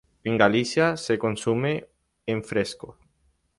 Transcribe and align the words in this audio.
En 0.29 0.35
Galicia 0.35 0.97
se 0.97 1.19
consume 1.19 1.87
en 2.25 2.43
fresco. 2.43 2.97